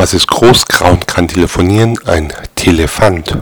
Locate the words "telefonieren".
1.28-1.98